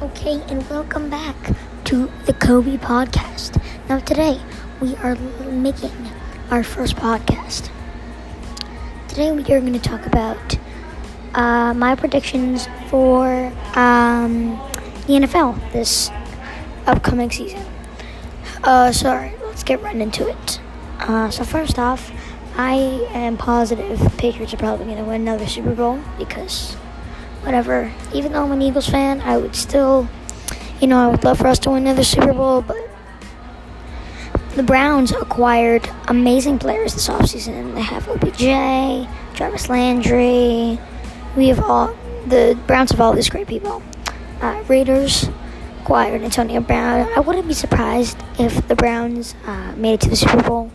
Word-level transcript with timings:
Okay, 0.00 0.40
and 0.46 0.64
welcome 0.70 1.10
back 1.10 1.34
to 1.82 2.08
the 2.24 2.32
Kobe 2.32 2.76
podcast. 2.76 3.60
Now, 3.88 3.98
today 3.98 4.40
we 4.80 4.94
are 4.94 5.16
making 5.16 5.90
our 6.52 6.62
first 6.62 6.94
podcast. 6.94 7.68
Today 9.08 9.32
we 9.32 9.42
are 9.42 9.58
going 9.60 9.72
to 9.72 9.80
talk 9.80 10.06
about 10.06 10.56
uh, 11.34 11.74
my 11.74 11.96
predictions 11.96 12.68
for 12.86 13.52
um, 13.74 14.50
the 15.08 15.14
NFL 15.14 15.72
this 15.72 16.10
upcoming 16.86 17.32
season. 17.32 17.64
Uh, 18.62 18.92
sorry, 18.92 19.34
let's 19.46 19.64
get 19.64 19.82
right 19.82 19.96
into 19.96 20.28
it. 20.28 20.60
Uh, 21.00 21.28
so, 21.28 21.42
first 21.42 21.76
off, 21.76 22.12
I 22.56 22.74
am 23.14 23.36
positive 23.36 23.98
Patriots 24.16 24.54
are 24.54 24.58
probably 24.58 24.84
going 24.84 24.98
to 24.98 25.04
win 25.04 25.22
another 25.22 25.48
Super 25.48 25.74
Bowl 25.74 26.00
because 26.18 26.76
whatever. 27.42 27.92
Even 28.12 28.32
though 28.32 28.44
I'm 28.44 28.52
an 28.52 28.62
Eagles 28.62 28.88
fan, 28.88 29.20
I 29.20 29.36
would 29.36 29.54
still, 29.54 30.08
you 30.80 30.86
know, 30.86 30.98
I 30.98 31.06
would 31.08 31.24
love 31.24 31.38
for 31.38 31.46
us 31.46 31.58
to 31.60 31.70
win 31.70 31.82
another 31.82 32.04
Super 32.04 32.32
Bowl, 32.32 32.62
but 32.62 32.76
the 34.54 34.62
Browns 34.62 35.12
acquired 35.12 35.88
amazing 36.08 36.58
players 36.58 36.94
this 36.94 37.08
offseason. 37.08 37.74
They 37.74 37.80
have 37.80 38.08
OBJ, 38.08 39.08
Jarvis 39.36 39.68
Landry. 39.68 40.78
We 41.36 41.48
have 41.48 41.60
all, 41.60 41.94
the 42.26 42.58
Browns 42.66 42.90
have 42.90 43.00
all 43.00 43.12
these 43.12 43.28
great 43.28 43.46
people. 43.46 43.82
Uh, 44.40 44.62
Raiders 44.68 45.28
acquired 45.80 46.22
Antonio 46.22 46.60
Brown. 46.60 47.08
I 47.16 47.20
wouldn't 47.20 47.48
be 47.48 47.54
surprised 47.54 48.18
if 48.38 48.66
the 48.68 48.74
Browns 48.74 49.34
uh, 49.46 49.74
made 49.76 49.94
it 49.94 50.00
to 50.02 50.10
the 50.10 50.16
Super 50.16 50.42
Bowl. 50.42 50.70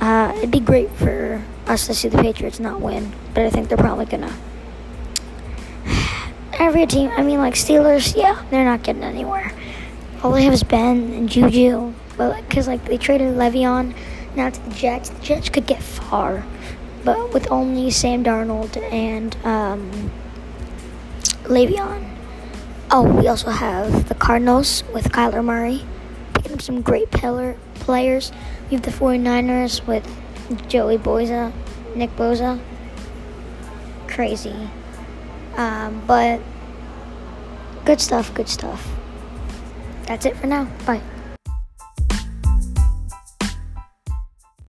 Uh, 0.00 0.32
it'd 0.36 0.50
be 0.50 0.60
great 0.60 0.90
for 0.92 1.42
us 1.66 1.86
to 1.86 1.94
see 1.94 2.08
the 2.08 2.18
Patriots 2.18 2.60
not 2.60 2.80
win, 2.80 3.12
but 3.34 3.44
I 3.44 3.50
think 3.50 3.68
they're 3.68 3.78
probably 3.78 4.06
gonna 4.06 4.34
every 6.58 6.86
team, 6.86 7.10
I 7.16 7.22
mean, 7.22 7.38
like 7.38 7.54
Steelers, 7.54 8.16
yeah, 8.16 8.44
they're 8.50 8.64
not 8.64 8.82
getting 8.82 9.02
anywhere. 9.02 9.52
All 10.22 10.32
they 10.32 10.44
have 10.44 10.52
is 10.54 10.62
Ben 10.62 11.12
and 11.12 11.28
Juju, 11.28 11.92
but 12.16 12.36
because 12.48 12.66
like 12.66 12.84
they 12.84 12.98
traded 12.98 13.34
Le'Veon 13.34 13.94
now 14.34 14.50
to 14.50 14.60
the 14.60 14.74
Jets, 14.74 15.10
the 15.10 15.20
Jets 15.20 15.48
could 15.48 15.66
get 15.66 15.82
far, 15.82 16.44
but 17.04 17.32
with 17.32 17.50
only 17.50 17.90
Sam 17.90 18.24
Darnold 18.24 18.76
and 18.92 19.36
um, 19.44 20.10
Le'Veon. 21.44 22.10
Oh, 22.90 23.02
we 23.02 23.26
also 23.28 23.50
have 23.50 24.08
the 24.08 24.14
Cardinals 24.14 24.84
with 24.94 25.10
Kyler 25.10 25.44
Murray, 25.44 25.84
picking 26.34 26.52
up 26.52 26.62
some 26.62 26.82
great 26.82 27.10
pillar 27.10 27.56
players. 27.74 28.32
We 28.70 28.76
have 28.76 28.84
the 28.84 28.90
49ers 28.90 29.86
with 29.86 30.06
Joey 30.68 30.98
Bosa, 30.98 31.52
Nick 31.94 32.14
Bosa. 32.16 32.60
Crazy. 34.06 34.54
Um, 35.56 36.02
but 36.06 36.40
good 37.84 38.00
stuff, 38.00 38.32
good 38.34 38.48
stuff. 38.48 38.86
That's 40.06 40.26
it 40.26 40.36
for 40.36 40.46
now. 40.46 40.64
Bye. 40.86 41.02